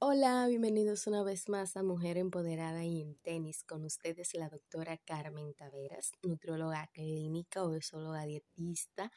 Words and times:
Hola, 0.00 0.46
bienvenidos 0.46 1.08
una 1.08 1.24
vez 1.24 1.48
más 1.48 1.76
a 1.76 1.82
Mujer 1.82 2.18
Empoderada 2.18 2.84
y 2.84 3.00
en 3.00 3.16
Tenis. 3.16 3.64
Con 3.64 3.84
ustedes 3.84 4.32
la 4.34 4.48
doctora 4.48 4.96
Carmen 4.96 5.54
Taveras, 5.54 6.12
nutrióloga 6.22 6.88
clínica, 6.92 7.64
obesóloga 7.64 8.24
dietista, 8.24 9.10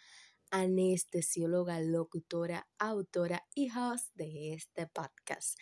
anestesióloga, 0.50 1.80
locutora, 1.82 2.68
autora 2.80 3.46
y 3.54 3.70
host 3.70 4.08
de 4.16 4.56
este 4.56 4.88
podcast. 4.88 5.56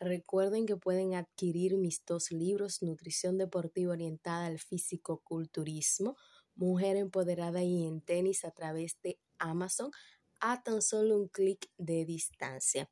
Recuerden 0.00 0.66
que 0.66 0.76
pueden 0.76 1.14
adquirir 1.14 1.78
mis 1.78 2.04
dos 2.04 2.30
libros, 2.30 2.82
Nutrición 2.82 3.38
Deportiva 3.38 3.92
Orientada 3.92 4.44
al 4.44 4.58
Físico-Culturismo, 4.58 6.18
Mujer 6.54 6.96
Empoderada 6.96 7.62
y 7.62 7.86
en 7.86 8.02
Tenis 8.02 8.44
a 8.44 8.50
través 8.50 9.00
de 9.02 9.18
Amazon 9.38 9.92
a 10.40 10.62
tan 10.62 10.82
solo 10.82 11.16
un 11.16 11.28
clic 11.28 11.70
de 11.78 12.04
distancia. 12.04 12.90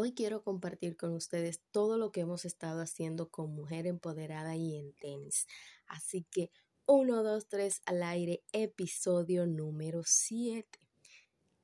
Hoy 0.00 0.12
quiero 0.12 0.44
compartir 0.44 0.96
con 0.96 1.12
ustedes 1.12 1.60
todo 1.72 1.98
lo 1.98 2.12
que 2.12 2.20
hemos 2.20 2.44
estado 2.44 2.82
haciendo 2.82 3.30
con 3.30 3.52
Mujer 3.52 3.84
Empoderada 3.88 4.54
y 4.54 4.76
en 4.76 4.92
tenis. 4.92 5.48
Así 5.88 6.24
que 6.30 6.52
1, 6.86 7.24
2, 7.24 7.48
3 7.48 7.82
al 7.84 8.04
aire, 8.04 8.44
episodio 8.52 9.44
número 9.44 10.02
7 10.06 10.78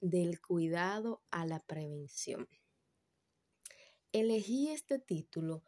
del 0.00 0.40
cuidado 0.40 1.22
a 1.30 1.46
la 1.46 1.60
prevención. 1.60 2.48
Elegí 4.10 4.66
este 4.66 4.98
título 4.98 5.62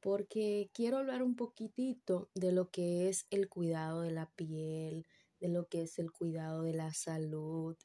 porque 0.00 0.68
quiero 0.74 0.98
hablar 0.98 1.22
un 1.22 1.36
poquitito 1.36 2.28
de 2.34 2.52
lo 2.52 2.70
que 2.70 3.08
es 3.08 3.26
el 3.30 3.48
cuidado 3.48 4.02
de 4.02 4.10
la 4.10 4.30
piel, 4.32 5.06
de 5.40 5.48
lo 5.48 5.68
que 5.68 5.84
es 5.84 5.98
el 5.98 6.12
cuidado 6.12 6.64
de 6.64 6.74
la 6.74 6.92
salud, 6.92 7.78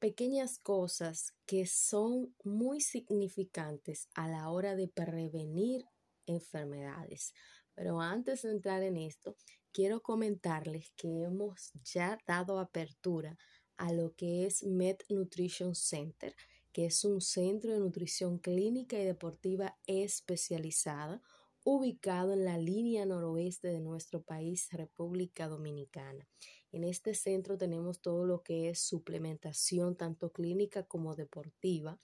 pequeñas 0.00 0.58
cosas 0.58 1.34
que 1.46 1.66
son 1.66 2.34
muy 2.42 2.80
significantes 2.80 4.08
a 4.14 4.28
la 4.28 4.50
hora 4.50 4.74
de 4.74 4.88
prevenir 4.88 5.86
enfermedades. 6.26 7.32
Pero 7.74 8.00
antes 8.00 8.42
de 8.42 8.50
entrar 8.50 8.82
en 8.82 8.96
esto, 8.96 9.36
quiero 9.72 10.02
comentarles 10.02 10.92
que 10.96 11.22
hemos 11.22 11.70
ya 11.84 12.18
dado 12.26 12.58
apertura 12.58 13.38
a 13.76 13.92
lo 13.92 14.14
que 14.14 14.46
es 14.46 14.64
Med 14.64 14.96
Nutrition 15.08 15.74
Center, 15.74 16.34
que 16.72 16.86
es 16.86 17.04
un 17.04 17.20
centro 17.20 17.72
de 17.72 17.80
nutrición 17.80 18.38
clínica 18.38 18.98
y 18.98 19.04
deportiva 19.04 19.78
especializada 19.86 21.22
ubicado 21.64 22.32
en 22.32 22.44
la 22.44 22.58
línea 22.58 23.04
noroeste 23.04 23.68
de 23.68 23.80
nuestro 23.80 24.22
país, 24.22 24.68
República 24.72 25.48
Dominicana. 25.48 26.26
En 26.72 26.84
este 26.84 27.14
centro 27.14 27.58
tenemos 27.58 28.00
todo 28.00 28.24
lo 28.24 28.42
que 28.42 28.68
es 28.68 28.80
suplementación, 28.80 29.96
tanto 29.96 30.32
clínica 30.32 30.84
como 30.84 31.16
deportiva. 31.16 32.00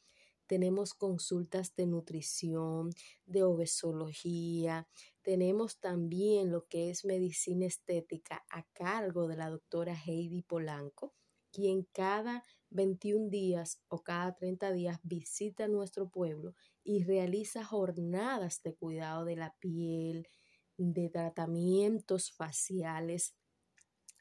Tenemos 0.47 0.95
consultas 0.95 1.75
de 1.77 1.87
nutrición, 1.87 2.91
de 3.27 3.45
obesología. 3.45 4.89
Tenemos 5.23 5.79
también 5.79 6.51
lo 6.51 6.67
que 6.67 6.91
es 6.91 7.05
medicina 7.05 7.67
estética 7.67 8.45
a 8.51 8.65
cargo 8.73 9.29
de 9.29 9.37
la 9.37 9.51
doctora 9.51 9.95
Heidi 9.95 10.43
Polanco, 10.43 11.15
quien 11.53 11.85
cada 11.93 12.45
21 12.71 13.29
días 13.29 13.81
o 13.89 14.03
cada 14.03 14.35
30 14.35 14.73
días 14.73 14.99
visita 15.03 15.69
nuestro 15.69 16.11
pueblo 16.11 16.55
y 16.85 17.03
realiza 17.05 17.65
jornadas 17.65 18.63
de 18.63 18.75
cuidado 18.75 19.25
de 19.25 19.37
la 19.37 19.55
piel, 19.59 20.29
de 20.77 21.09
tratamientos 21.09 22.31
faciales, 22.33 23.35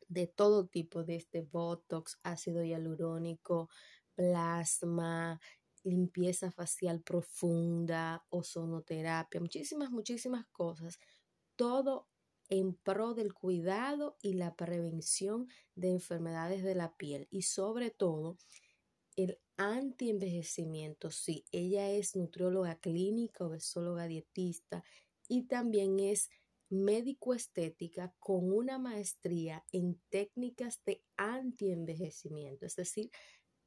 de 0.07 0.27
todo 0.27 0.67
tipo, 0.67 1.03
desde 1.03 1.41
Botox, 1.41 2.19
ácido 2.23 2.63
hialurónico, 2.63 3.69
plasma, 4.15 5.39
limpieza 5.83 6.51
facial 6.51 7.01
profunda, 7.01 8.25
ozonoterapia, 8.29 9.39
muchísimas, 9.39 9.91
muchísimas 9.91 10.47
cosas. 10.47 10.99
Todo 11.55 12.07
en 12.49 12.75
pro 12.75 13.13
del 13.13 13.33
cuidado 13.33 14.17
y 14.21 14.33
la 14.33 14.55
prevención 14.55 15.47
de 15.75 15.89
enfermedades 15.89 16.63
de 16.63 16.75
la 16.75 16.95
piel 16.95 17.27
y 17.31 17.43
sobre 17.43 17.89
todo 17.91 18.37
el 19.15 19.39
antienvejecimiento. 19.57 21.09
Sí, 21.11 21.45
ella 21.51 21.89
es 21.89 22.15
nutrióloga 22.15 22.75
clínica, 22.75 23.45
obesóloga 23.45 24.07
dietista 24.07 24.83
y 25.27 25.43
también 25.43 25.99
es 25.99 26.29
médico 26.69 27.33
estética 27.33 28.13
con 28.19 28.51
una 28.51 28.79
maestría 28.79 29.63
en 29.71 29.99
técnicas 30.09 30.81
de 30.85 31.03
antienvejecimiento, 31.17 32.65
es 32.65 32.75
decir, 32.75 33.11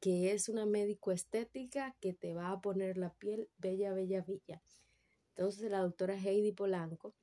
que 0.01 0.33
es 0.33 0.49
una 0.49 0.67
médico 0.67 1.13
estética 1.13 1.97
que 2.01 2.13
te 2.13 2.35
va 2.35 2.51
a 2.51 2.61
poner 2.61 2.99
la 2.99 3.15
piel 3.15 3.49
bella, 3.59 3.93
bella, 3.93 4.23
bella. 4.23 4.61
Entonces 5.31 5.71
la 5.71 5.81
doctora 5.81 6.15
Heidi 6.15 6.53
Polanco 6.53 7.15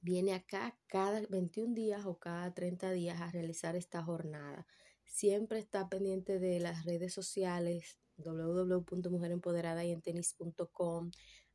viene 0.00 0.34
acá 0.34 0.76
cada 0.86 1.20
21 1.28 1.74
días 1.74 2.04
o 2.06 2.18
cada 2.18 2.52
30 2.52 2.90
días 2.92 3.20
a 3.20 3.30
realizar 3.30 3.76
esta 3.76 4.02
jornada. 4.02 4.66
Siempre 5.04 5.58
está 5.58 5.88
pendiente 5.88 6.38
de 6.38 6.60
las 6.60 6.84
redes 6.84 7.12
sociales 7.12 7.98
www.mujerempoderadayentenis.com 8.16 11.10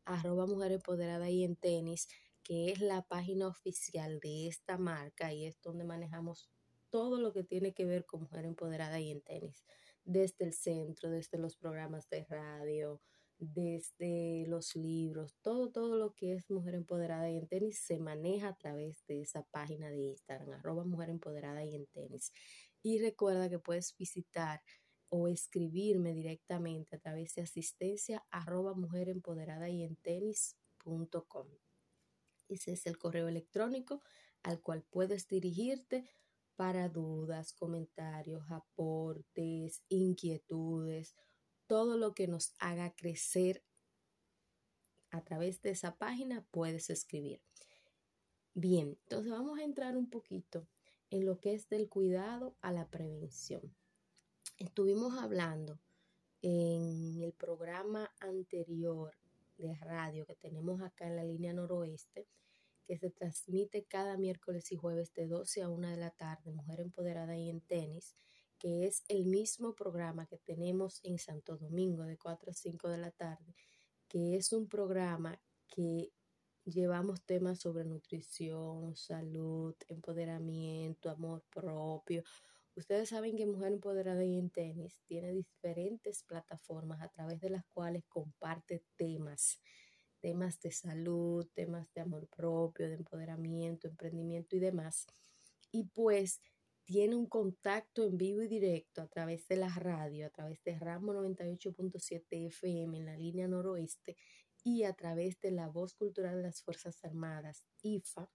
arroba 0.05 0.47
Mujer 0.47 0.71
Empoderada 0.73 1.29
y 1.29 1.43
en 1.43 1.55
Tenis 1.55 2.07
que 2.47 2.71
es 2.71 2.79
la 2.79 3.01
página 3.01 3.45
oficial 3.49 4.21
de 4.21 4.47
esta 4.47 4.77
marca 4.77 5.33
y 5.33 5.45
es 5.45 5.61
donde 5.61 5.83
manejamos 5.83 6.49
todo 6.89 7.19
lo 7.19 7.33
que 7.33 7.43
tiene 7.43 7.73
que 7.73 7.83
ver 7.83 8.05
con 8.05 8.21
mujer 8.21 8.45
empoderada 8.45 9.01
y 9.01 9.11
en 9.11 9.19
tenis, 9.19 9.65
desde 10.05 10.45
el 10.45 10.53
centro, 10.53 11.09
desde 11.09 11.37
los 11.39 11.57
programas 11.57 12.09
de 12.09 12.23
radio, 12.23 13.01
desde 13.37 14.45
los 14.47 14.77
libros, 14.77 15.35
todo, 15.41 15.69
todo 15.71 15.97
lo 15.97 16.13
que 16.13 16.35
es 16.35 16.49
mujer 16.49 16.75
empoderada 16.75 17.29
y 17.29 17.35
en 17.35 17.49
tenis 17.49 17.79
se 17.79 17.99
maneja 17.99 18.47
a 18.47 18.55
través 18.55 19.05
de 19.07 19.23
esa 19.23 19.43
página 19.43 19.89
de 19.89 19.97
Instagram, 19.97 20.53
arroba 20.53 20.85
mujer 20.85 21.09
empoderada 21.09 21.65
y 21.65 21.75
en 21.75 21.85
tenis. 21.87 22.31
Y 22.81 22.99
recuerda 22.99 23.49
que 23.49 23.59
puedes 23.59 23.93
visitar 23.97 24.61
o 25.09 25.27
escribirme 25.27 26.13
directamente 26.13 26.95
a 26.95 26.99
través 26.99 27.35
de 27.35 27.41
asistencia 27.41 28.25
arroba 28.31 28.73
mujer 28.73 29.09
empoderada 29.09 29.67
y 29.67 29.83
en 29.83 29.97
tenis.com. 29.97 31.47
Ese 32.49 32.73
es 32.73 32.85
el 32.87 32.97
correo 32.97 33.27
electrónico 33.27 34.01
al 34.43 34.61
cual 34.61 34.83
puedes 34.83 35.27
dirigirte 35.27 36.09
para 36.55 36.89
dudas, 36.89 37.53
comentarios, 37.53 38.49
aportes, 38.49 39.83
inquietudes, 39.89 41.15
todo 41.67 41.97
lo 41.97 42.13
que 42.13 42.27
nos 42.27 42.53
haga 42.59 42.95
crecer 42.95 43.63
a 45.11 45.23
través 45.23 45.61
de 45.61 45.71
esa 45.71 45.97
página 45.97 46.45
puedes 46.51 46.89
escribir. 46.89 47.41
Bien, 48.53 48.97
entonces 49.03 49.31
vamos 49.31 49.59
a 49.59 49.63
entrar 49.63 49.95
un 49.95 50.09
poquito 50.09 50.67
en 51.09 51.25
lo 51.25 51.39
que 51.39 51.53
es 51.53 51.69
del 51.69 51.89
cuidado 51.89 52.55
a 52.61 52.71
la 52.71 52.89
prevención. 52.89 53.75
Estuvimos 54.57 55.17
hablando 55.19 55.79
en 56.41 57.21
el 57.21 57.33
programa 57.33 58.11
anterior 58.19 59.15
de 59.57 59.75
radio 59.75 60.25
que 60.25 60.35
tenemos 60.35 60.81
acá 60.81 61.07
en 61.07 61.15
la 61.15 61.23
línea 61.23 61.53
noroeste, 61.53 62.27
que 62.85 62.97
se 62.97 63.09
transmite 63.09 63.85
cada 63.85 64.17
miércoles 64.17 64.71
y 64.71 64.77
jueves 64.77 65.13
de 65.13 65.27
12 65.27 65.63
a 65.63 65.69
1 65.69 65.89
de 65.89 65.97
la 65.97 66.11
tarde, 66.11 66.53
Mujer 66.53 66.79
Empoderada 66.79 67.37
y 67.37 67.49
en 67.49 67.61
Tenis, 67.61 68.15
que 68.57 68.87
es 68.87 69.03
el 69.07 69.25
mismo 69.25 69.75
programa 69.75 70.25
que 70.25 70.37
tenemos 70.37 70.99
en 71.03 71.19
Santo 71.19 71.57
Domingo 71.57 72.03
de 72.03 72.17
4 72.17 72.51
a 72.51 72.53
5 72.53 72.89
de 72.89 72.97
la 72.97 73.11
tarde, 73.11 73.55
que 74.07 74.37
es 74.37 74.53
un 74.53 74.67
programa 74.67 75.39
que 75.67 76.11
llevamos 76.63 77.21
temas 77.23 77.59
sobre 77.59 77.85
nutrición, 77.85 78.95
salud, 78.95 79.75
empoderamiento, 79.87 81.09
amor 81.09 81.43
propio, 81.49 82.23
Ustedes 82.77 83.09
saben 83.09 83.35
que 83.35 83.47
Mujer 83.47 83.73
Empoderada 83.73 84.23
en 84.23 84.51
Tenis 84.51 85.01
tiene 85.07 85.33
diferentes 85.33 86.21
plataformas 86.21 87.01
a 87.01 87.09
través 87.09 87.41
de 87.41 87.49
las 87.49 87.65
cuales 87.65 88.05
comparte 88.05 88.83
temas, 88.95 89.59
temas 90.19 90.61
de 90.61 90.71
salud, 90.71 91.47
temas 91.55 91.91
de 91.95 92.01
amor 92.01 92.27
propio, 92.27 92.87
de 92.87 92.93
empoderamiento, 92.93 93.87
emprendimiento 93.87 94.55
y 94.55 94.59
demás. 94.59 95.07
Y 95.71 95.85
pues 95.85 96.39
tiene 96.85 97.15
un 97.15 97.25
contacto 97.25 98.03
en 98.03 98.15
vivo 98.15 98.43
y 98.43 98.47
directo 98.47 99.01
a 99.01 99.07
través 99.07 99.47
de 99.47 99.55
la 99.55 99.69
radio, 99.69 100.27
a 100.27 100.29
través 100.29 100.63
de 100.63 100.77
Ramo 100.77 101.15
98.7 101.15 102.45
FM 102.45 102.95
en 102.95 103.05
la 103.07 103.17
línea 103.17 103.47
noroeste 103.47 104.17
y 104.63 104.83
a 104.83 104.93
través 104.93 105.39
de 105.39 105.49
la 105.49 105.67
voz 105.67 105.95
cultural 105.95 106.35
de 106.35 106.43
las 106.43 106.61
Fuerzas 106.61 107.03
Armadas, 107.03 107.63
IFA, 107.81 108.29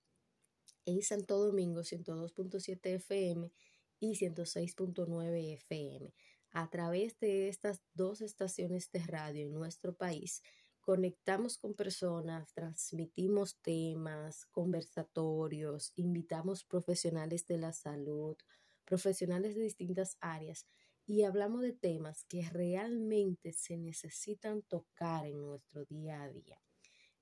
en 0.84 1.00
Santo 1.02 1.38
Domingo 1.38 1.82
102.7 1.82 2.96
FM 2.96 3.52
y 4.02 4.16
106.9 4.16 5.54
FM. 5.54 6.12
A 6.50 6.68
través 6.70 7.18
de 7.20 7.48
estas 7.48 7.82
dos 7.94 8.20
estaciones 8.20 8.90
de 8.90 8.98
radio 8.98 9.46
en 9.46 9.54
nuestro 9.54 9.94
país, 9.94 10.42
conectamos 10.80 11.56
con 11.56 11.74
personas, 11.74 12.52
transmitimos 12.52 13.60
temas, 13.62 14.46
conversatorios, 14.46 15.92
invitamos 15.94 16.64
profesionales 16.64 17.46
de 17.46 17.58
la 17.58 17.72
salud, 17.72 18.36
profesionales 18.84 19.54
de 19.54 19.62
distintas 19.62 20.16
áreas 20.20 20.66
y 21.06 21.22
hablamos 21.22 21.62
de 21.62 21.72
temas 21.72 22.24
que 22.24 22.42
realmente 22.50 23.52
se 23.52 23.76
necesitan 23.76 24.62
tocar 24.62 25.26
en 25.26 25.40
nuestro 25.40 25.84
día 25.84 26.24
a 26.24 26.28
día. 26.28 26.60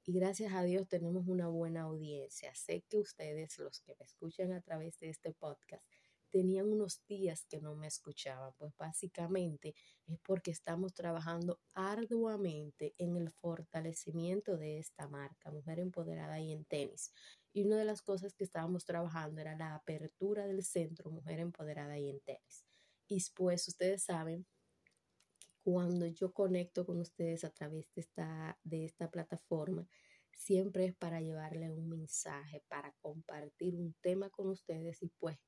Y 0.06 0.14
gracias 0.14 0.54
a 0.54 0.62
Dios 0.62 0.88
tenemos 0.88 1.28
una 1.28 1.48
buena 1.48 1.82
audiencia. 1.82 2.54
Sé 2.54 2.84
que 2.88 2.96
ustedes, 2.96 3.58
los 3.58 3.80
que 3.80 3.94
me 3.98 4.06
escuchan 4.06 4.52
a 4.52 4.62
través 4.62 4.98
de 4.98 5.10
este 5.10 5.30
podcast, 5.32 5.84
tenían 6.30 6.68
unos 6.68 7.04
días 7.06 7.44
que 7.48 7.60
no 7.60 7.74
me 7.74 7.86
escuchaban. 7.86 8.52
Pues 8.56 8.74
básicamente 8.76 9.74
es 10.06 10.18
porque 10.20 10.50
estamos 10.50 10.94
trabajando 10.94 11.60
arduamente 11.74 12.94
en 12.98 13.16
el 13.16 13.30
fortalecimiento 13.30 14.56
de 14.56 14.78
esta 14.78 15.08
marca, 15.08 15.50
Mujer 15.50 15.80
Empoderada 15.80 16.40
y 16.40 16.52
en 16.52 16.64
tenis. 16.64 17.12
Y 17.52 17.64
una 17.64 17.76
de 17.76 17.84
las 17.84 18.02
cosas 18.02 18.34
que 18.34 18.44
estábamos 18.44 18.84
trabajando 18.84 19.40
era 19.40 19.56
la 19.56 19.74
apertura 19.74 20.46
del 20.46 20.64
centro 20.64 21.10
Mujer 21.10 21.40
Empoderada 21.40 21.98
y 21.98 22.08
en 22.08 22.20
tenis. 22.20 22.64
Y 23.08 23.20
pues 23.34 23.66
ustedes 23.66 24.04
saben 24.04 24.46
que 24.84 25.50
cuando 25.64 26.06
yo 26.06 26.32
conecto 26.32 26.86
con 26.86 27.00
ustedes 27.00 27.44
a 27.44 27.50
través 27.50 27.92
de 27.94 28.00
esta, 28.02 28.58
de 28.62 28.84
esta 28.84 29.10
plataforma, 29.10 29.88
siempre 30.32 30.86
es 30.86 30.94
para 30.94 31.20
llevarle 31.20 31.70
un 31.70 31.88
mensaje, 31.88 32.62
para 32.68 32.92
compartir 33.00 33.74
un 33.74 33.94
tema 34.00 34.30
con 34.30 34.48
ustedes 34.48 35.02
y 35.02 35.08
pues 35.18 35.38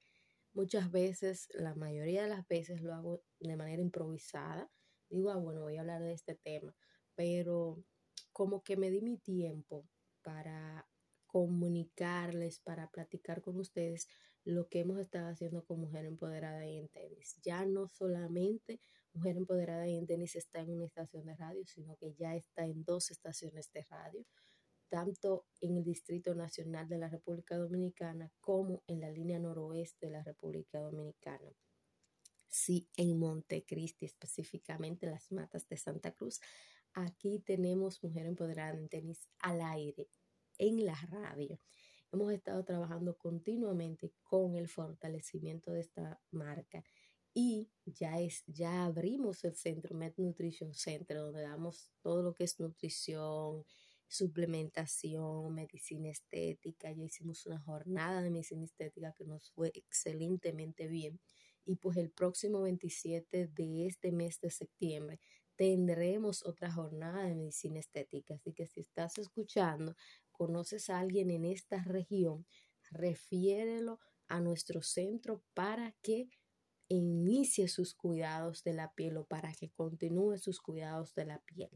muchas 0.55 0.91
veces, 0.91 1.49
la 1.55 1.75
mayoría 1.75 2.23
de 2.23 2.29
las 2.29 2.47
veces 2.49 2.83
lo 2.83 2.95
hago 2.95 3.23
de 3.41 3.57
manera 3.57 3.83
improvisada. 3.83 4.71
Digo, 5.09 5.31
ah, 5.31 5.37
bueno, 5.37 5.63
voy 5.63 5.77
a 5.77 5.81
hablar 5.81 6.03
de 6.03 6.13
este 6.13 6.35
tema, 6.35 6.75
pero 7.15 7.85
como 8.33 8.63
que 8.63 8.77
me 8.77 8.91
di 8.91 9.03
mi 9.03 9.19
tiempo 9.19 9.87
para 10.23 10.87
comunicarles, 11.27 12.61
para 12.61 12.91
platicar 12.91 13.43
con 13.43 13.59
ustedes 13.59 14.09
lo 14.45 14.69
que 14.69 14.81
hemos 14.81 14.99
estado 14.99 15.29
haciendo 15.29 15.65
con 15.65 15.81
Mujer 15.81 16.05
Empoderada 16.05 16.67
y 16.67 16.79
en 16.79 16.89
Tenis. 16.89 17.37
Ya 17.43 17.65
no 17.65 17.89
solamente 17.89 18.81
Mujer 19.15 19.37
Empoderada 19.37 19.87
y 19.89 19.97
en 19.97 20.07
Tenis 20.07 20.37
está 20.37 20.61
en 20.61 20.71
una 20.71 20.87
estación 20.87 21.27
de 21.27 21.37
radio, 21.37 21.65
sino 21.67 21.97
que 21.97 22.15
ya 22.15 22.35
está 22.35 22.65
en 22.65 22.85
dos 22.85 23.11
estaciones 23.11 23.71
de 23.73 23.85
radio, 23.89 24.25
tanto 24.93 25.47
en 25.63 25.79
el 25.79 25.85
Distrito 25.85 26.35
Nacional 26.35 26.87
de 26.87 26.99
la 26.99 27.09
República 27.09 27.57
Dominicana 27.57 28.31
como 28.43 28.83
en 28.87 29.01
la 29.01 29.11
línea 29.11 29.39
noroeste 29.39 30.05
de 30.05 30.13
la 30.13 30.23
República 30.23 30.81
Dominicana. 30.81 31.51
Sí, 32.47 32.91
en 32.99 33.19
Montecristi, 33.19 34.05
específicamente 34.05 35.07
las 35.07 35.33
matas 35.33 35.67
de 35.67 35.79
Santa 35.79 36.13
Cruz. 36.13 36.43
Aquí 36.93 37.39
tenemos 37.39 38.05
Mujer 38.05 38.27
Empoderada 38.27 38.77
en 38.77 38.91
Tenis 38.91 39.27
al 39.39 39.63
aire 39.63 40.11
en 40.59 40.85
la 40.85 40.95
radio. 41.11 41.59
Hemos 42.13 42.31
estado 42.31 42.63
trabajando 42.63 43.17
continuamente 43.17 44.13
con 44.23 44.57
el 44.57 44.69
fortalecimiento 44.69 45.73
de 45.73 45.81
esta 45.81 46.21
marca 46.33 46.85
y 47.33 47.71
ya 47.87 48.21
es 48.21 48.45
ya 48.47 48.85
abrimos 48.85 49.43
el 49.45 49.57
centro 49.57 49.97
Med 49.97 50.13
Nutrition 50.19 50.75
Center 50.75 51.17
donde 51.17 51.41
damos 51.41 51.91
todo 52.03 52.23
lo 52.23 52.35
que 52.35 52.45
es 52.45 52.61
nutrición, 52.61 53.65
suplementación, 54.13 55.55
medicina 55.55 56.11
estética. 56.11 56.93
Ya 56.93 57.05
hicimos 57.05 57.47
una 57.47 57.59
jornada 57.61 58.21
de 58.21 58.31
medicina 58.31 58.65
estética 58.65 59.15
que 59.17 59.25
nos 59.25 59.51
fue 59.53 59.73
excelentemente 59.75 60.87
bien. 60.87 61.19
Y 61.65 61.77
pues 61.77 61.97
el 61.97 62.11
próximo 62.11 62.61
27 62.63 63.49
de 63.49 63.87
este 63.87 64.13
mes 64.13 64.39
de 64.41 64.51
septiembre 64.51 65.19
tendremos 65.57 66.45
otra 66.45 66.71
jornada 66.71 67.25
de 67.25 67.35
medicina 67.35 67.79
estética. 67.79 68.35
Así 68.35 68.53
que 68.53 68.67
si 68.67 68.81
estás 68.81 69.17
escuchando, 69.17 69.97
conoces 70.31 70.91
a 70.91 70.99
alguien 70.99 71.31
en 71.31 71.47
esta 71.47 71.83
región, 71.83 72.47
refiérelo 72.91 73.99
a 74.29 74.41
nuestro 74.41 74.83
centro 74.83 75.43
para 75.55 75.93
que 76.03 76.29
inicie 76.89 77.67
sus 77.69 77.95
cuidados 77.95 78.63
de 78.63 78.75
la 78.75 78.93
piel 78.93 79.17
o 79.17 79.25
para 79.25 79.55
que 79.55 79.71
continúe 79.71 80.37
sus 80.37 80.61
cuidados 80.61 81.15
de 81.15 81.25
la 81.25 81.39
piel. 81.39 81.71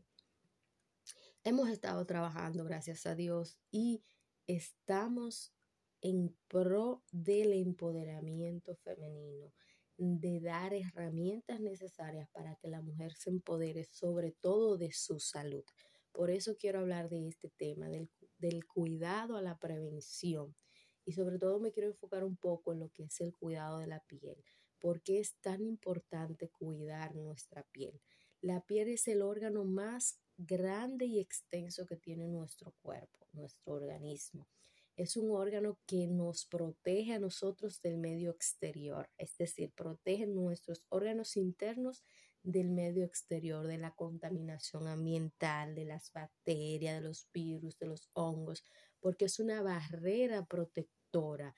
Hemos 1.46 1.68
estado 1.68 2.04
trabajando, 2.04 2.64
gracias 2.64 3.06
a 3.06 3.14
Dios, 3.14 3.56
y 3.70 4.02
estamos 4.48 5.54
en 6.00 6.36
pro 6.48 7.04
del 7.12 7.52
empoderamiento 7.52 8.74
femenino, 8.74 9.52
de 9.96 10.40
dar 10.40 10.74
herramientas 10.74 11.60
necesarias 11.60 12.28
para 12.30 12.56
que 12.56 12.66
la 12.66 12.82
mujer 12.82 13.12
se 13.12 13.30
empodere 13.30 13.84
sobre 13.84 14.32
todo 14.32 14.76
de 14.76 14.90
su 14.90 15.20
salud. 15.20 15.62
Por 16.10 16.30
eso 16.30 16.56
quiero 16.56 16.80
hablar 16.80 17.08
de 17.08 17.28
este 17.28 17.48
tema, 17.48 17.86
del, 17.88 18.66
cuidado 18.66 19.36
a 19.36 19.42
la 19.42 19.56
prevención. 19.56 20.56
Y 21.04 21.12
sobre 21.12 21.38
todo 21.38 21.60
me 21.60 21.70
quiero 21.70 21.90
enfocar 21.90 22.24
un 22.24 22.36
poco 22.36 22.72
en 22.72 22.80
lo 22.80 22.88
que 22.88 23.04
es 23.04 23.20
el 23.20 23.32
cuidado 23.32 23.78
de 23.78 23.86
la 23.86 24.00
piel. 24.00 24.42
¿Por 24.80 25.00
qué 25.00 25.20
es 25.20 25.36
tan 25.36 25.62
importante 25.62 26.48
cuidar 26.48 27.14
nuestra 27.14 27.62
piel? 27.70 28.00
La 28.40 28.60
piel 28.60 28.88
es 28.88 29.08
el 29.08 29.22
órgano 29.22 29.64
más 29.64 30.20
grande 30.36 31.06
y 31.06 31.20
extenso 31.20 31.86
que 31.86 31.96
tiene 31.96 32.28
nuestro 32.28 32.74
cuerpo, 32.82 33.26
nuestro 33.32 33.74
organismo. 33.74 34.48
Es 34.96 35.16
un 35.16 35.30
órgano 35.30 35.78
que 35.86 36.06
nos 36.06 36.46
protege 36.46 37.14
a 37.14 37.18
nosotros 37.18 37.82
del 37.82 37.98
medio 37.98 38.30
exterior, 38.30 39.10
es 39.18 39.36
decir, 39.36 39.72
protege 39.72 40.26
nuestros 40.26 40.84
órganos 40.88 41.36
internos 41.36 42.02
del 42.42 42.70
medio 42.70 43.04
exterior, 43.04 43.66
de 43.66 43.76
la 43.76 43.90
contaminación 43.90 44.86
ambiental, 44.86 45.74
de 45.74 45.84
las 45.84 46.12
bacterias, 46.12 47.00
de 47.00 47.08
los 47.08 47.28
virus, 47.32 47.78
de 47.78 47.86
los 47.86 48.08
hongos, 48.14 48.62
porque 49.00 49.26
es 49.26 49.38
una 49.38 49.62
barrera 49.62 50.46
protectora 50.46 51.54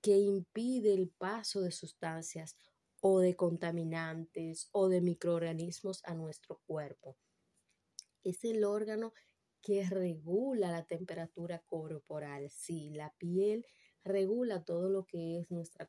que 0.00 0.18
impide 0.18 0.94
el 0.94 1.08
paso 1.08 1.62
de 1.62 1.72
sustancias 1.72 2.56
o 3.08 3.20
de 3.20 3.36
contaminantes 3.36 4.68
o 4.72 4.88
de 4.88 5.00
microorganismos 5.00 6.02
a 6.06 6.14
nuestro 6.14 6.60
cuerpo 6.66 7.16
es 8.24 8.42
el 8.42 8.64
órgano 8.64 9.12
que 9.62 9.84
regula 9.88 10.72
la 10.72 10.84
temperatura 10.84 11.62
corporal. 11.68 12.50
Sí, 12.50 12.90
la 12.90 13.14
piel 13.16 13.64
regula 14.02 14.64
todo 14.64 14.88
lo 14.88 15.06
que 15.06 15.38
es 15.38 15.52
nuestra 15.52 15.88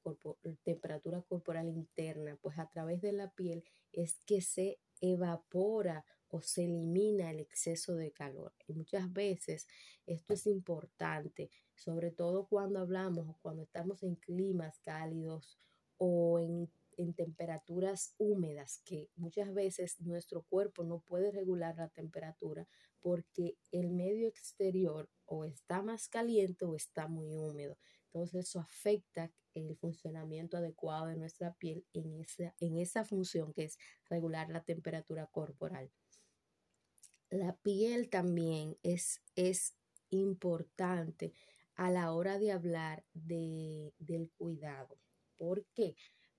temperatura 0.63 1.23
corporal 1.23 1.69
interna, 1.69 2.37
pues 2.39 2.59
a 2.59 2.69
través 2.69 3.01
de 3.01 3.13
la 3.13 3.31
piel 3.31 3.63
es 3.91 4.19
que 4.27 4.41
se 4.41 4.79
evapora 5.01 6.05
o 6.27 6.43
se 6.43 6.65
elimina 6.65 7.31
el 7.31 7.39
exceso 7.39 7.95
de 7.95 8.11
calor. 8.11 8.53
Y 8.67 8.73
muchas 8.73 9.11
veces 9.11 9.67
esto 10.05 10.35
es 10.35 10.45
importante, 10.45 11.49
sobre 11.73 12.11
todo 12.11 12.45
cuando 12.45 12.79
hablamos 12.79 13.27
o 13.27 13.39
cuando 13.41 13.63
estamos 13.63 14.03
en 14.03 14.17
climas 14.17 14.79
cálidos 14.81 15.57
o 15.97 16.39
en 16.39 16.69
en 16.97 17.13
temperaturas 17.13 18.13
húmedas, 18.17 18.81
que 18.83 19.09
muchas 19.15 19.53
veces 19.53 19.99
nuestro 20.01 20.41
cuerpo 20.43 20.83
no 20.83 20.99
puede 20.99 21.31
regular 21.31 21.75
la 21.77 21.89
temperatura 21.89 22.67
porque 22.99 23.55
el 23.71 23.91
medio 23.91 24.27
exterior 24.27 25.09
o 25.25 25.45
está 25.45 25.81
más 25.81 26.09
caliente 26.09 26.65
o 26.65 26.75
está 26.75 27.07
muy 27.07 27.33
húmedo. 27.35 27.77
Entonces 28.05 28.47
eso 28.47 28.59
afecta 28.59 29.31
el 29.53 29.75
funcionamiento 29.77 30.57
adecuado 30.57 31.07
de 31.07 31.15
nuestra 31.15 31.53
piel 31.53 31.85
en 31.93 32.19
esa, 32.19 32.55
en 32.59 32.77
esa 32.77 33.05
función 33.05 33.53
que 33.53 33.65
es 33.65 33.77
regular 34.09 34.49
la 34.49 34.63
temperatura 34.63 35.27
corporal. 35.27 35.91
La 37.29 37.55
piel 37.57 38.09
también 38.09 38.77
es, 38.83 39.21
es 39.35 39.75
importante 40.09 41.33
a 41.75 41.91
la 41.91 42.11
hora 42.13 42.39
de 42.39 42.51
hablar 42.51 43.05
de, 43.13 43.93
del 43.99 44.31
cuidado. 44.31 44.97
¿Por 45.37 45.65
qué? 45.73 45.95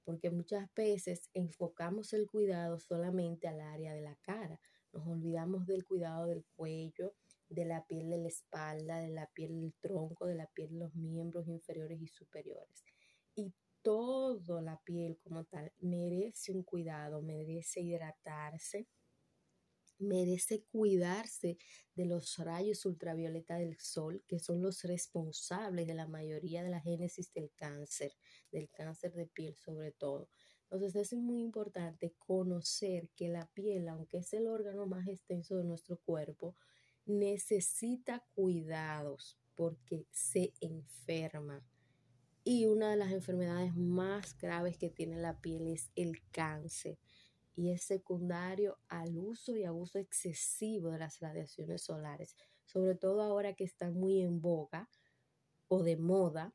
Porque 0.09 0.31
muchas 0.31 0.73
veces 0.75 1.29
enfocamos 1.35 2.15
el 2.15 2.27
cuidado 2.27 2.81
solamente 2.81 3.47
al 3.47 3.61
área 3.61 3.93
de 3.93 4.01
la 4.01 4.17
cara. 4.23 4.59
Nos 4.91 5.07
olvidamos 5.07 5.67
del 5.67 5.85
cuidado 5.85 6.25
del 6.25 6.47
cuello, 6.57 7.15
de 7.51 7.67
la 7.67 7.85
piel 7.87 8.09
de 8.09 8.17
la 8.17 8.29
espalda, 8.29 9.01
de 9.01 9.11
la 9.11 9.27
piel 9.27 9.61
del 9.61 9.75
tronco, 9.83 10.25
de 10.25 10.35
la 10.35 10.47
piel 10.47 10.71
de 10.71 10.79
los 10.79 10.95
miembros 10.95 11.47
inferiores 11.47 12.01
y 12.01 12.07
superiores. 12.07 12.83
Y 13.35 13.53
toda 13.83 14.63
la 14.63 14.81
piel 14.83 15.19
como 15.19 15.45
tal 15.45 15.75
merece 15.79 16.53
un 16.53 16.63
cuidado, 16.63 17.21
merece 17.21 17.83
hidratarse, 17.83 18.89
merece 19.99 20.63
cuidarse 20.71 21.59
de 21.95 22.07
los 22.07 22.39
rayos 22.39 22.85
ultravioleta 22.87 23.57
del 23.57 23.79
sol, 23.79 24.23
que 24.27 24.39
son 24.39 24.63
los 24.63 24.83
responsables 24.85 25.87
de 25.87 25.95
la 25.95 26.07
mayoría 26.07 26.63
de 26.63 26.71
la 26.71 26.81
génesis 26.81 27.33
del 27.33 27.51
cáncer, 27.55 28.13
del 28.53 28.71
cáncer 28.71 29.13
de 29.15 29.27
piel 29.27 29.57
sobre 29.57 29.93
todo. 29.93 30.29
Entonces 30.71 30.97
es 30.97 31.13
muy 31.15 31.41
importante 31.41 32.15
conocer 32.19 33.09
que 33.17 33.29
la 33.29 33.47
piel, 33.47 33.89
aunque 33.89 34.19
es 34.19 34.33
el 34.35 34.47
órgano 34.47 34.87
más 34.87 35.09
extenso 35.09 35.57
de 35.57 35.65
nuestro 35.65 35.99
cuerpo, 35.99 36.57
necesita 37.07 38.25
cuidados 38.35 39.39
porque 39.55 40.07
se 40.13 40.53
enferma. 40.61 41.65
Y 42.45 42.67
una 42.67 42.91
de 42.91 42.97
las 42.97 43.13
enfermedades 43.13 43.75
más 43.75 44.37
graves 44.39 44.77
que 44.77 44.91
tiene 44.91 45.17
la 45.17 45.41
piel 45.41 45.67
es 45.69 45.91
el 45.97 46.23
cáncer 46.31 46.99
y 47.59 47.73
es 47.73 47.83
secundario 47.83 48.79
al 48.89 49.19
uso 49.19 49.57
y 49.57 49.65
abuso 49.65 49.99
excesivo 49.99 50.93
de 50.93 50.99
las 51.01 51.19
radiaciones 51.19 51.83
solares, 51.83 52.37
sobre 52.65 52.95
todo 52.95 53.21
ahora 53.21 53.55
que 53.55 53.65
está 53.65 53.91
muy 53.91 54.23
en 54.23 54.41
boga 54.41 54.89
o 55.67 55.83
de 55.83 55.97
moda 55.97 56.55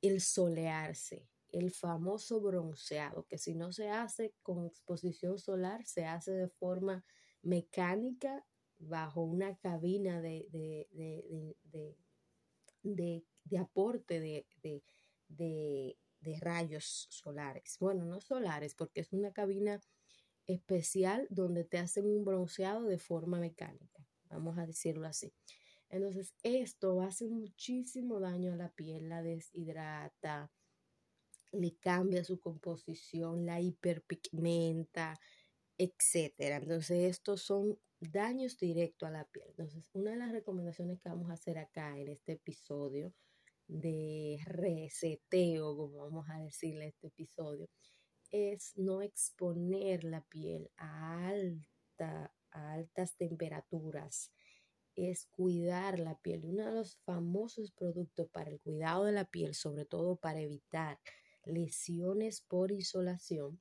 el 0.00 0.22
solearse. 0.22 1.28
el 1.52 1.72
famoso 1.72 2.40
bronceado, 2.40 3.26
que 3.26 3.36
si 3.36 3.54
no 3.54 3.72
se 3.72 3.90
hace 3.90 4.32
con 4.42 4.64
exposición 4.64 5.36
solar, 5.38 5.84
se 5.84 6.06
hace 6.06 6.30
de 6.30 6.48
forma 6.48 7.04
mecánica 7.42 8.46
bajo 8.78 9.22
una 9.22 9.58
cabina 9.58 10.22
de, 10.22 10.46
de, 12.84 13.58
aporte 13.58 14.20
de, 15.28 15.96
rayos 16.40 17.08
solares. 17.10 17.76
Bueno, 17.80 18.04
no 18.04 18.20
solares, 18.20 18.74
porque 18.76 19.00
es 19.00 19.12
una 19.12 19.32
cabina 19.32 19.80
especial 20.52 21.26
donde 21.30 21.64
te 21.64 21.78
hacen 21.78 22.06
un 22.06 22.24
bronceado 22.24 22.84
de 22.84 22.98
forma 22.98 23.38
mecánica, 23.38 24.06
vamos 24.28 24.58
a 24.58 24.66
decirlo 24.66 25.06
así. 25.06 25.32
Entonces, 25.88 26.34
esto 26.42 27.00
hace 27.02 27.28
muchísimo 27.28 28.20
daño 28.20 28.52
a 28.52 28.56
la 28.56 28.70
piel, 28.70 29.08
la 29.08 29.22
deshidrata, 29.22 30.50
le 31.52 31.76
cambia 31.76 32.22
su 32.22 32.38
composición, 32.38 33.44
la 33.44 33.60
hiperpigmenta, 33.60 35.18
etcétera. 35.76 36.56
Entonces, 36.56 37.10
estos 37.10 37.42
son 37.42 37.78
daños 37.98 38.56
directos 38.58 39.08
a 39.08 39.12
la 39.12 39.24
piel. 39.24 39.46
Entonces, 39.48 39.90
una 39.92 40.12
de 40.12 40.18
las 40.18 40.30
recomendaciones 40.30 41.00
que 41.00 41.08
vamos 41.08 41.30
a 41.30 41.34
hacer 41.34 41.58
acá 41.58 41.98
en 41.98 42.08
este 42.08 42.32
episodio 42.32 43.12
de 43.66 44.38
reseteo, 44.44 45.76
como 45.76 45.98
vamos 45.98 46.28
a 46.30 46.38
decirle 46.40 46.88
este 46.88 47.08
episodio, 47.08 47.68
es 48.30 48.76
no 48.76 49.02
exponer 49.02 50.04
la 50.04 50.22
piel 50.22 50.70
a, 50.76 51.28
alta, 51.28 52.32
a 52.50 52.72
altas 52.72 53.16
temperaturas, 53.16 54.32
es 54.96 55.26
cuidar 55.26 55.98
la 55.98 56.18
piel. 56.18 56.44
Uno 56.44 56.66
de 56.66 56.72
los 56.72 56.96
famosos 57.04 57.72
productos 57.72 58.28
para 58.30 58.50
el 58.50 58.60
cuidado 58.60 59.04
de 59.04 59.12
la 59.12 59.24
piel, 59.24 59.54
sobre 59.54 59.84
todo 59.84 60.16
para 60.16 60.40
evitar 60.40 60.98
lesiones 61.44 62.40
por 62.42 62.70
insolación, 62.70 63.60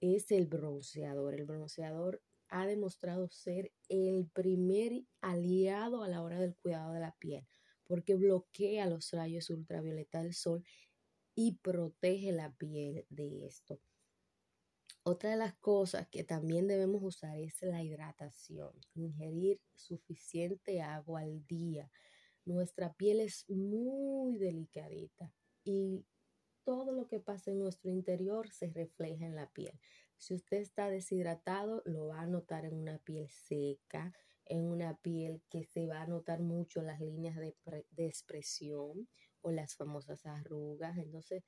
es 0.00 0.30
el 0.30 0.46
bronceador. 0.46 1.34
El 1.34 1.44
bronceador 1.44 2.22
ha 2.48 2.66
demostrado 2.66 3.28
ser 3.28 3.72
el 3.88 4.28
primer 4.32 5.04
aliado 5.20 6.02
a 6.02 6.08
la 6.08 6.22
hora 6.22 6.38
del 6.38 6.56
cuidado 6.56 6.92
de 6.92 7.00
la 7.00 7.16
piel, 7.18 7.46
porque 7.84 8.14
bloquea 8.14 8.86
los 8.86 9.10
rayos 9.12 9.50
ultravioleta 9.50 10.22
del 10.22 10.34
sol 10.34 10.64
y 11.34 11.52
protege 11.56 12.32
la 12.32 12.52
piel 12.52 13.06
de 13.10 13.46
esto. 13.46 13.80
Otra 15.02 15.30
de 15.30 15.36
las 15.36 15.54
cosas 15.56 16.08
que 16.08 16.24
también 16.24 16.66
debemos 16.66 17.02
usar 17.02 17.38
es 17.38 17.60
la 17.62 17.82
hidratación, 17.82 18.72
ingerir 18.94 19.60
suficiente 19.74 20.80
agua 20.80 21.20
al 21.20 21.46
día. 21.46 21.90
Nuestra 22.46 22.94
piel 22.94 23.20
es 23.20 23.48
muy 23.50 24.38
delicadita 24.38 25.30
y 25.62 26.06
todo 26.64 26.92
lo 26.92 27.06
que 27.06 27.20
pasa 27.20 27.50
en 27.50 27.58
nuestro 27.58 27.90
interior 27.90 28.50
se 28.50 28.70
refleja 28.70 29.26
en 29.26 29.34
la 29.34 29.50
piel. 29.50 29.78
Si 30.16 30.34
usted 30.34 30.58
está 30.58 30.88
deshidratado, 30.88 31.82
lo 31.84 32.06
va 32.06 32.22
a 32.22 32.26
notar 32.26 32.64
en 32.64 32.74
una 32.74 32.98
piel 32.98 33.28
seca, 33.28 34.14
en 34.46 34.64
una 34.64 34.96
piel 34.96 35.42
que 35.50 35.64
se 35.64 35.86
va 35.86 36.00
a 36.00 36.06
notar 36.06 36.40
mucho 36.40 36.80
las 36.80 37.00
líneas 37.00 37.36
de, 37.36 37.54
de 37.90 38.06
expresión 38.06 39.06
o 39.44 39.52
las 39.52 39.76
famosas 39.76 40.26
arrugas. 40.26 40.96
Entonces, 40.98 41.44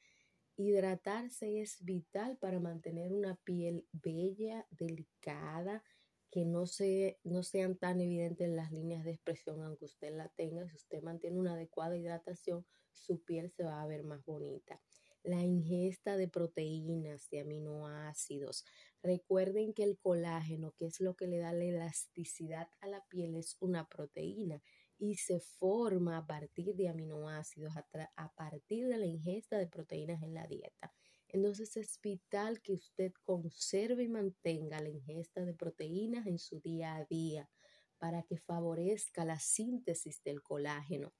hidratarse 0.56 1.60
es 1.60 1.84
vital 1.84 2.36
para 2.38 2.60
mantener 2.60 3.12
una 3.12 3.36
piel 3.36 3.86
bella, 3.92 4.66
delicada, 4.70 5.82
que 6.30 6.44
no, 6.44 6.66
se, 6.66 7.18
no 7.24 7.42
sean 7.42 7.76
tan 7.76 8.00
evidentes 8.00 8.48
las 8.50 8.70
líneas 8.70 9.04
de 9.04 9.12
expresión 9.12 9.62
aunque 9.62 9.86
usted 9.86 10.14
la 10.14 10.28
tenga. 10.28 10.68
Si 10.68 10.76
usted 10.76 11.02
mantiene 11.02 11.38
una 11.38 11.54
adecuada 11.54 11.96
hidratación, 11.96 12.66
su 12.92 13.22
piel 13.22 13.50
se 13.50 13.64
va 13.64 13.82
a 13.82 13.86
ver 13.86 14.04
más 14.04 14.24
bonita 14.24 14.80
la 15.26 15.42
ingesta 15.42 16.16
de 16.16 16.28
proteínas, 16.28 17.28
de 17.30 17.40
aminoácidos. 17.40 18.64
Recuerden 19.02 19.74
que 19.74 19.82
el 19.82 19.98
colágeno, 19.98 20.72
que 20.78 20.86
es 20.86 21.00
lo 21.00 21.16
que 21.16 21.26
le 21.26 21.38
da 21.38 21.52
la 21.52 21.64
elasticidad 21.64 22.68
a 22.80 22.86
la 22.86 23.04
piel, 23.08 23.34
es 23.34 23.56
una 23.60 23.88
proteína 23.88 24.62
y 24.98 25.16
se 25.16 25.40
forma 25.40 26.16
a 26.18 26.26
partir 26.26 26.74
de 26.74 26.88
aminoácidos, 26.88 27.74
a, 27.76 28.32
partir 28.34 28.88
de 28.88 28.98
la 28.98 29.06
ingesta 29.06 29.58
de 29.58 29.66
proteínas 29.66 30.22
en 30.22 30.34
la 30.34 30.46
dieta. 30.46 30.92
Entonces 31.28 31.76
es 31.76 32.00
vital 32.00 32.62
que 32.62 32.72
usted 32.72 33.12
conserve 33.22 34.04
y 34.04 34.08
mantenga 34.08 34.80
la 34.80 34.88
ingesta 34.88 35.44
de 35.44 35.54
proteínas 35.54 36.26
en 36.26 36.38
su 36.38 36.60
día 36.60 36.96
a 36.96 37.04
día 37.04 37.50
para 37.98 38.22
que 38.22 38.38
favorezca 38.38 39.24
la 39.24 39.38
síntesis 39.38 40.22
del 40.22 40.42
colágeno 40.42 41.12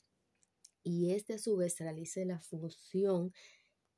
y 0.88 1.11
este 1.14 1.35
a 1.35 1.38
su 1.38 1.56
vez 1.56 1.80
realice 1.80 2.25
la 2.25 2.38
función 2.38 3.33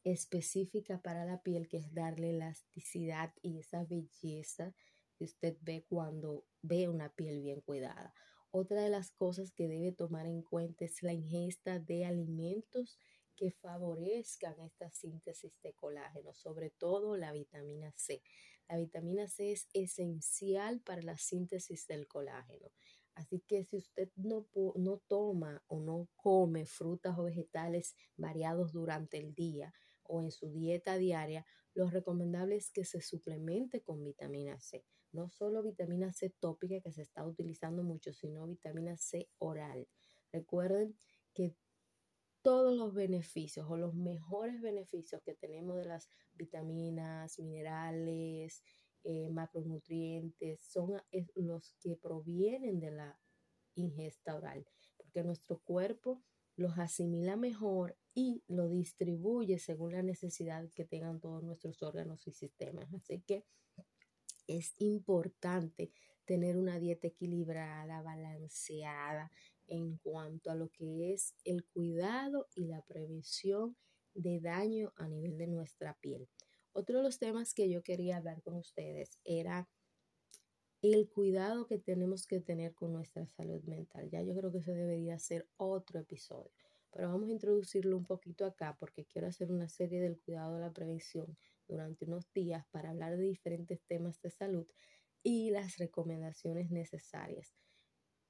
específica 0.05 1.03
para 1.03 1.27
la 1.27 1.43
piel, 1.43 1.69
que 1.69 1.77
es 1.77 1.93
darle 1.93 2.31
elasticidad 2.31 3.35
y 3.43 3.59
esa 3.59 3.85
belleza 3.85 4.75
que 5.15 5.25
usted 5.25 5.59
ve 5.61 5.85
cuando 5.87 6.47
ve 6.63 6.89
una 6.89 7.13
piel 7.13 7.43
bien 7.43 7.61
cuidada. 7.61 8.15
Otra 8.59 8.83
de 8.83 8.91
las 8.91 9.13
cosas 9.13 9.53
que 9.53 9.69
debe 9.69 9.93
tomar 9.93 10.27
en 10.27 10.43
cuenta 10.43 10.85
es 10.85 11.01
la 11.05 11.13
ingesta 11.13 11.79
de 11.79 12.05
alimentos 12.05 12.99
que 13.37 13.53
favorezcan 13.53 14.59
esta 14.59 14.91
síntesis 14.91 15.53
de 15.63 15.75
colágeno, 15.75 16.35
sobre 16.35 16.71
todo 16.71 17.17
la 17.17 17.31
vitamina 17.31 17.93
C. 17.95 18.21
La 18.69 18.77
vitamina 18.77 19.29
C 19.29 19.53
es 19.53 19.69
esencial 19.75 20.81
para 20.81 21.03
la 21.03 21.17
síntesis 21.17 21.87
del 21.87 22.09
colágeno. 22.09 22.73
Así 23.15 23.39
que 23.47 23.65
si 23.65 23.77
usted 23.77 24.11
no, 24.17 24.49
no 24.75 24.99
toma 25.07 25.63
o 25.69 25.79
no 25.79 26.09
come 26.17 26.67
frutas 26.67 27.17
o 27.17 27.23
vegetales 27.23 27.95
variados 28.17 28.73
durante 28.73 29.19
el 29.19 29.37
día, 29.37 29.73
o 30.03 30.21
en 30.21 30.33
su 30.33 30.51
dieta 30.51 30.99
diaria, 30.99 31.47
lo 31.75 31.89
recomendable 31.89 32.57
es 32.57 32.73
que 32.73 32.85
se 32.85 33.03
suplemente 33.03 33.83
con 33.83 34.03
vitamina 34.03 34.59
C. 34.59 34.85
No 35.13 35.29
solo 35.29 35.63
vitamina 35.63 36.13
C 36.13 36.31
tópica 36.31 36.81
que 36.81 36.93
se 36.93 37.03
está 37.03 37.25
utilizando 37.27 37.83
mucho, 37.83 38.13
sino 38.13 38.47
vitamina 38.47 38.97
C 38.97 39.29
oral. 39.39 39.89
Recuerden 40.33 40.97
que 41.35 41.57
todos 42.43 42.77
los 42.77 42.95
beneficios 42.95 43.67
o 43.69 43.77
los 43.77 43.95
mejores 43.95 44.61
beneficios 44.61 45.23
que 45.23 45.35
tenemos 45.35 45.77
de 45.77 45.85
las 45.85 46.09
vitaminas, 46.35 47.39
minerales, 47.39 48.63
eh, 49.05 49.29
macronutrientes, 49.31 50.61
son 50.61 51.01
los 51.35 51.75
que 51.81 51.97
provienen 51.97 52.81
de 52.81 52.91
la 52.91 53.19
ingesta 53.75 54.35
oral, 54.35 54.67
porque 54.97 55.23
nuestro 55.23 55.59
cuerpo 55.59 56.23
los 56.57 56.79
asimila 56.79 57.37
mejor 57.37 57.97
y 58.15 58.43
lo 58.49 58.69
distribuye 58.69 59.59
según 59.59 59.93
la 59.93 60.03
necesidad 60.03 60.69
que 60.75 60.85
tengan 60.85 61.21
todos 61.21 61.43
nuestros 61.45 61.83
órganos 61.83 62.27
y 62.27 62.33
sistemas. 62.33 62.93
Así 62.93 63.21
que 63.21 63.45
es 64.49 64.75
importante 64.79 65.93
tener 66.25 66.57
una 66.57 66.79
dieta 66.79 67.07
equilibrada, 67.07 68.03
balanceada 68.03 69.31
en 69.69 69.99
cuanto 69.99 70.51
a 70.51 70.55
lo 70.55 70.71
que 70.71 71.13
es 71.13 71.35
el 71.45 71.65
cuidado 71.65 72.49
y 72.55 72.67
la 72.67 72.83
prevención 72.83 73.77
de 74.15 74.41
daño 74.41 74.93
a 74.97 75.07
nivel 75.07 75.39
de 75.39 75.47
nuestra 75.47 75.95
piel. 76.01 76.29
Otro 76.73 76.99
de 76.99 77.05
los 77.05 77.19
temas 77.19 77.55
que 77.55 77.71
yo 77.71 77.83
quería 77.83 78.17
hablar 78.17 78.43
con 78.43 78.57
ustedes 78.57 79.19
era 79.25 79.69
el 80.83 81.09
cuidado 81.09 81.67
que 81.67 81.79
tenemos 81.79 82.27
que 82.27 82.41
tener 82.41 82.75
con 82.75 82.93
nuestra 82.93 83.27
salud 83.27 83.63
mental. 83.65 84.09
Ya 84.11 84.23
yo 84.23 84.35
creo 84.35 84.53
que 84.53 84.59
eso 84.59 84.73
debería 84.73 85.19
ser 85.19 85.49
otro 85.57 86.01
episodio, 86.01 86.53
pero 86.93 87.09
vamos 87.09 87.29
a 87.29 87.33
introducirlo 87.33 87.97
un 87.97 88.05
poquito 88.07 88.45
acá 88.45 88.77
porque 88.79 89.05
quiero 89.05 89.29
hacer 89.29 89.51
una 89.51 89.69
serie 89.69 90.01
del 90.01 90.19
cuidado 90.19 90.59
la 90.59 90.73
prevención 90.73 91.37
durante 91.69 92.05
unos 92.05 92.33
días 92.33 92.67
para 92.71 92.91
hablar 92.91 93.17
de 93.17 93.25
diferentes 93.25 93.81
temas 93.87 94.21
de 94.23 94.31
salud 94.31 94.67
y 95.23 95.51
las 95.51 95.77
recomendaciones 95.77 96.71
necesarias. 96.71 97.55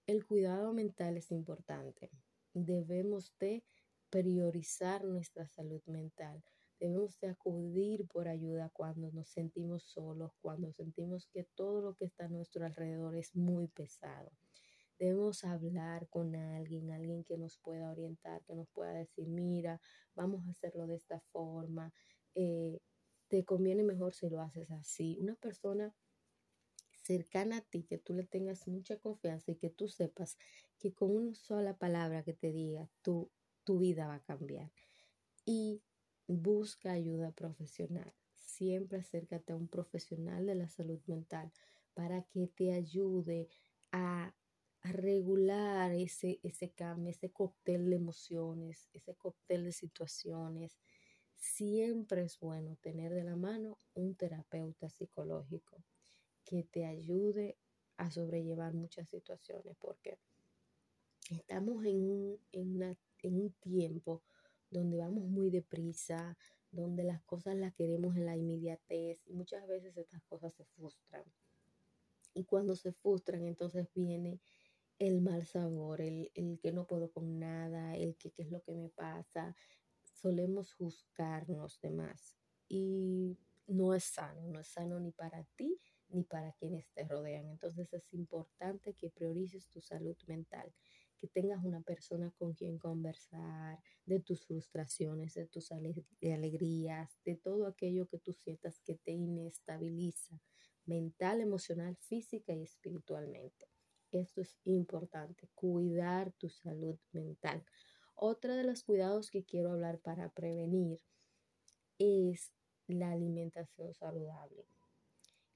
El 0.07 0.27
cuidado 0.27 0.73
mental 0.73 1.17
es 1.17 1.31
importante. 1.31 2.11
Debemos 2.53 3.35
de 3.39 3.65
priorizar 4.11 5.05
nuestra 5.05 5.47
salud 5.47 5.83
mental 5.87 6.43
Debemos 6.81 7.19
de 7.19 7.29
acudir 7.29 8.07
por 8.07 8.29
ayuda 8.29 8.71
cuando 8.73 9.11
nos 9.11 9.29
sentimos 9.29 9.83
solos, 9.83 10.31
cuando 10.41 10.71
sentimos 10.73 11.27
que 11.27 11.43
todo 11.57 11.83
lo 11.83 11.95
que 11.95 12.05
está 12.05 12.27
a 12.27 12.29
nuestro 12.29 12.65
alrededor 12.65 13.17
es 13.17 13.35
muy 13.35 13.67
pesado. 13.67 14.31
Debemos 14.97 15.43
hablar 15.45 16.09
con 16.09 16.37
alguien, 16.37 16.93
alguien 16.93 17.25
que 17.25 17.37
nos 17.37 17.59
pueda 17.59 17.91
orientar, 17.91 18.45
que 18.45 18.55
nos 18.55 18.69
pueda 18.69 18.93
decir, 18.93 19.27
mira, 19.27 19.81
vamos 20.15 20.47
a 20.47 20.51
hacerlo 20.51 20.87
de 20.87 20.95
esta 20.97 21.21
forma, 21.33 21.93
eh, 22.37 22.79
te 23.29 23.45
conviene 23.45 23.83
mejor 23.83 24.15
si 24.15 24.29
lo 24.29 24.41
haces 24.41 24.71
así. 24.71 25.17
Una 25.21 25.35
persona 25.35 25.95
cercana 27.03 27.59
a 27.59 27.61
ti, 27.61 27.85
que 27.85 27.99
tú 27.99 28.15
le 28.15 28.25
tengas 28.25 28.67
mucha 28.69 28.99
confianza 28.99 29.51
y 29.53 29.57
que 29.57 29.71
tú 29.71 29.89
sepas 29.89 30.37
que 30.79 30.93
con 30.93 31.11
una 31.11 31.35
sola 31.35 31.77
palabra 31.77 32.23
que 32.23 32.35
te 32.35 32.53
diga, 32.53 32.89
tu, 33.03 33.31
tu 33.65 33.79
vida 33.79 34.07
va 34.07 34.17
a 34.17 34.25
cambiar. 34.25 34.71
Y 35.45 35.83
busca 36.27 36.93
ayuda 36.93 37.31
profesional. 37.33 38.13
Siempre 38.35 38.99
acércate 38.99 39.53
a 39.53 39.57
un 39.57 39.69
profesional 39.69 40.47
de 40.47 40.55
la 40.55 40.69
salud 40.69 41.01
mental 41.07 41.51
para 41.95 42.23
que 42.23 42.49
te 42.49 42.73
ayude 42.73 43.49
a, 43.93 44.35
regular 44.83 45.93
ese, 45.93 46.39
ese 46.43 46.71
cambio, 46.71 47.11
ese 47.11 47.31
cóctel 47.31 47.91
de 47.91 47.97
emociones, 47.97 48.89
ese 48.93 49.15
cóctel 49.17 49.65
de 49.65 49.73
situaciones. 49.73 50.79
Siempre 51.59 52.23
es 52.23 52.39
bueno 52.39 52.77
tener 52.77 53.13
de 53.13 53.25
la 53.25 53.35
mano 53.35 53.79
un 53.95 54.15
terapeuta 54.15 54.89
psicológico 54.89 55.83
que 56.45 56.63
te 56.63 56.87
ayude 56.87 57.59
a 57.97 58.13
sobrellevar 58.13 58.75
muchas 58.75 59.09
situaciones 59.09 59.77
porque 59.77 60.21
estamos 61.31 61.85
en 61.85 62.09
un, 62.09 62.39
en, 62.53 63.35
un 63.35 63.53
tiempo 63.55 64.23
donde 64.71 64.99
vamos 64.99 65.25
muy 65.25 65.51
deprisa, 65.51 66.39
donde 66.71 67.03
las 67.03 67.23
cosas 67.23 67.57
las 67.57 67.75
queremos 67.75 68.17
en 68.17 68.27
la 68.27 68.37
inmediatez 68.37 69.21
y 69.27 69.33
muchas 69.33 69.67
veces 69.67 69.97
estas 69.97 70.23
cosas 70.23 70.55
se 70.55 70.65
frustran. 70.65 71.25
Y 72.35 72.45
cuando 72.45 72.77
se 72.77 72.93
frustran, 72.93 73.45
entonces 73.45 73.89
viene 73.95 74.39
el 75.01 75.21
mal 75.23 75.45
sabor, 75.45 76.03
el, 76.03 76.31
el 76.35 76.61
que 76.61 76.71
no 76.71 76.87
puedo 76.87 77.11
con 77.11 77.41
nada, 77.41 77.97
el 77.97 78.15
que 78.15 78.31
qué 78.31 78.43
es 78.43 78.53
lo 78.53 78.63
que 78.63 78.75
me 78.75 78.91
pasa. 78.91 79.57
Solemos 80.21 80.75
juzgarnos 80.75 81.81
de 81.81 81.91
más 81.91 82.37
y 82.69 83.39
no 83.69 83.95
es 83.95 84.03
sano, 84.03 84.49
no 84.49 84.59
es 84.59 84.67
sano 84.67 84.99
ni 84.99 85.13
para 85.13 85.45
ti 85.55 85.79
ni 86.09 86.25
para 86.25 86.53
quienes 86.53 86.91
te 86.91 87.05
rodean. 87.05 87.47
Entonces 87.47 87.93
es 87.93 88.13
importante 88.15 88.95
que 88.95 89.11
priorices 89.11 89.69
tu 89.69 89.81
salud 89.81 90.17
mental, 90.27 90.73
que 91.19 91.29
tengas 91.29 91.63
una 91.65 91.83
persona 91.83 92.33
con 92.37 92.55
quien 92.55 92.79
conversar 92.79 93.79
de 94.07 94.19
tus 94.19 94.45
frustraciones, 94.45 95.35
de 95.35 95.47
tus 95.47 95.71
alegrías, 95.71 97.21
de 97.25 97.37
todo 97.37 97.69
aquello 97.69 98.09
que 98.09 98.19
tú 98.19 98.33
sientas 98.33 98.81
que 98.81 98.97
te 98.97 99.13
inestabiliza 99.13 100.41
mental, 100.87 101.41
emocional, 101.41 101.97
física 101.97 102.55
y 102.55 102.63
espiritualmente. 102.63 103.69
Esto 104.11 104.41
es 104.41 104.59
importante, 104.65 105.49
cuidar 105.55 106.33
tu 106.33 106.49
salud 106.49 106.99
mental. 107.13 107.63
Otra 108.21 108.57
de 108.57 108.65
los 108.65 108.83
cuidados 108.83 109.31
que 109.31 109.45
quiero 109.45 109.71
hablar 109.71 110.01
para 110.01 110.29
prevenir 110.29 110.99
es 112.01 112.53
la 112.89 113.13
alimentación 113.13 113.95
saludable. 113.95 114.67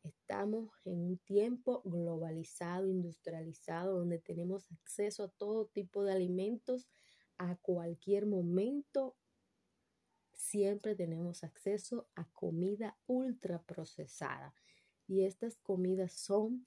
Estamos 0.04 0.71
en 0.85 1.00
un 1.00 1.19
tiempo 1.19 1.83
globalizado, 1.85 2.87
industrializado, 2.87 3.99
donde 3.99 4.21
tenemos 4.21 4.71
acceso 4.71 5.25
a 5.25 5.28
todo 5.28 5.66
tipo 5.66 6.04
de 6.04 6.12
alimentos 6.12 6.88
a 7.37 7.57
cualquier 7.57 8.26
momento. 8.26 9.16
Siempre 10.33 10.95
tenemos 10.95 11.42
acceso 11.42 12.07
a 12.14 12.31
comida 12.31 12.97
ultra 13.09 13.61
procesada. 13.61 14.54
Y 15.09 15.25
estas 15.25 15.57
comidas 15.57 16.12
son 16.12 16.64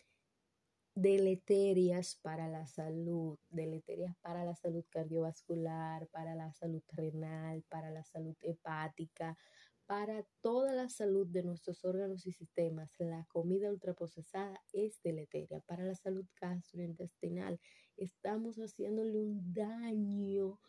deleterias 0.96 2.18
para 2.22 2.48
la 2.48 2.66
salud, 2.66 3.38
deleterias 3.50 4.16
para 4.22 4.46
la 4.46 4.56
salud 4.56 4.86
cardiovascular, 4.90 6.08
para 6.08 6.36
la 6.36 6.54
salud 6.54 6.82
renal, 6.88 7.64
para 7.70 7.92
la 7.92 8.04
salud 8.06 8.36
hepática, 8.42 9.38
para 9.86 10.26
toda 10.42 10.74
la 10.74 10.90
salud 10.90 11.28
de 11.28 11.44
nuestros 11.44 11.86
órganos 11.86 12.26
y 12.26 12.32
sistemas, 12.32 12.90
la 12.98 13.26
comida 13.26 13.70
ultraprocesada 13.70 14.60
es 14.74 15.00
deleteria. 15.04 15.60
Para 15.60 15.84
la 15.84 15.96
salud 15.96 16.26
gastrointestinal, 16.42 17.60
estamos 17.98 18.56
haciéndole 18.56 19.20
un 19.20 19.54
daño 19.54 20.60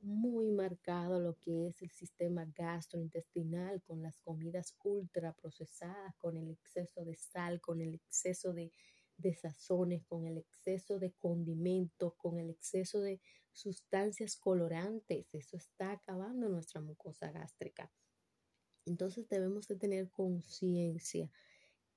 muy 0.00 0.50
marcado 0.50 1.14
a 1.14 1.20
lo 1.20 1.38
que 1.38 1.68
es 1.68 1.80
el 1.80 1.90
sistema 1.90 2.44
gastrointestinal 2.54 3.82
con 3.82 4.02
las 4.02 4.20
comidas 4.20 4.76
ultraprocesadas, 4.84 6.14
con 6.16 6.36
el 6.36 6.50
exceso 6.50 7.04
de 7.04 7.16
sal, 7.16 7.60
con 7.60 7.80
el 7.80 7.94
exceso 7.94 8.52
de, 8.52 8.72
de 9.16 9.34
sazones, 9.34 10.04
con 10.06 10.26
el 10.26 10.38
exceso 10.38 10.98
de 10.98 11.12
condimentos, 11.12 12.14
con 12.16 12.38
el 12.38 12.50
exceso 12.50 13.00
de 13.00 13.20
sustancias 13.52 14.36
colorantes. 14.36 15.26
Eso 15.32 15.56
está 15.56 15.92
acabando 15.92 16.48
nuestra 16.48 16.80
mucosa 16.80 17.30
gástrica. 17.30 17.90
Entonces 18.84 19.28
debemos 19.28 19.66
de 19.66 19.76
tener 19.76 20.10
conciencia 20.10 21.30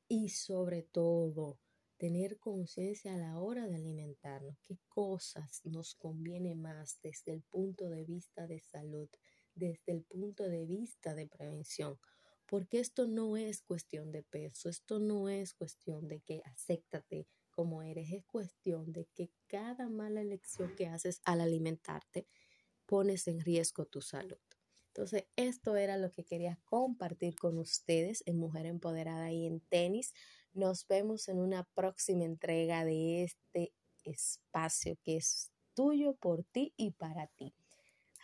y 0.07 0.29
sobre 0.29 0.83
todo 0.83 1.59
tener 1.97 2.39
conciencia 2.39 3.13
a 3.13 3.17
la 3.17 3.39
hora 3.39 3.67
de 3.67 3.75
alimentarnos, 3.75 4.57
qué 4.63 4.79
cosas 4.87 5.61
nos 5.65 5.95
conviene 5.95 6.55
más 6.55 6.99
desde 7.03 7.33
el 7.33 7.43
punto 7.43 7.89
de 7.89 8.05
vista 8.05 8.47
de 8.47 8.61
salud, 8.61 9.09
desde 9.53 9.91
el 9.91 10.03
punto 10.03 10.45
de 10.45 10.65
vista 10.65 11.13
de 11.13 11.27
prevención. 11.27 11.99
Porque 12.49 12.79
esto 12.79 13.07
no 13.07 13.37
es 13.37 13.61
cuestión 13.61 14.11
de 14.11 14.23
peso, 14.23 14.69
esto 14.69 14.99
no 14.99 15.29
es 15.29 15.53
cuestión 15.53 16.07
de 16.07 16.19
que 16.21 16.41
acéptate 16.45 17.27
como 17.51 17.83
eres, 17.83 18.11
es 18.11 18.25
cuestión 18.25 18.91
de 18.91 19.05
que 19.13 19.29
cada 19.45 19.87
mala 19.87 20.21
elección 20.21 20.75
que 20.75 20.87
haces 20.87 21.21
al 21.25 21.41
alimentarte 21.41 22.27
pones 22.87 23.27
en 23.27 23.39
riesgo 23.41 23.85
tu 23.85 24.01
salud. 24.01 24.39
Entonces, 24.87 25.25
esto 25.35 25.75
era 25.75 25.97
lo 25.97 26.11
que 26.11 26.25
quería 26.25 26.59
compartir 26.63 27.35
con 27.35 27.59
ustedes 27.59 28.23
en 28.25 28.39
Mujer 28.39 28.65
Empoderada 28.65 29.31
y 29.31 29.45
en 29.45 29.59
tenis. 29.59 30.13
Nos 30.51 30.87
vemos 30.87 31.27
en 31.29 31.39
una 31.39 31.65
próxima 31.75 32.23
entrega 32.23 32.83
de 32.83 33.23
este 33.23 33.73
espacio 34.03 34.97
que 35.03 35.17
es 35.17 35.51
tuyo, 35.75 36.15
por 36.15 36.43
ti 36.45 36.73
y 36.77 36.91
para 36.91 37.27
ti. 37.27 37.53